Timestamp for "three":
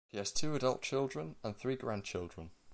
1.55-1.75